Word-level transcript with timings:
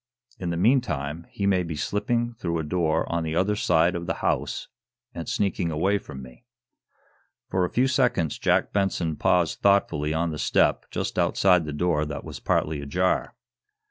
In 0.39 0.49
the 0.49 0.57
meantime, 0.57 1.27
he 1.29 1.45
may 1.45 1.61
be 1.61 1.75
slipping 1.75 2.33
through 2.33 2.57
a 2.57 2.63
door 2.63 3.07
on 3.13 3.21
the 3.23 3.35
other 3.35 3.55
side 3.55 3.93
of 3.93 4.07
the 4.07 4.15
house, 4.15 4.67
and 5.13 5.29
sneaking 5.29 5.69
away 5.69 5.99
from 5.99 6.23
me." 6.23 6.43
For 7.51 7.65
a 7.65 7.69
few 7.69 7.87
seconds 7.87 8.39
Jack 8.39 8.73
Benson 8.73 9.15
paused 9.15 9.59
thoughtfully 9.59 10.11
on 10.11 10.31
the 10.31 10.39
step 10.39 10.89
just 10.89 11.19
outside 11.19 11.65
the 11.65 11.71
door 11.71 12.05
that 12.07 12.23
was 12.23 12.39
partly 12.39 12.81
ajar. 12.81 13.35